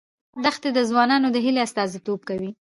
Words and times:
دښتې 0.43 0.69
د 0.73 0.79
ځوانانو 0.89 1.27
د 1.31 1.37
هیلو 1.45 1.59
استازیتوب 1.67 2.19
کوي. 2.29 2.51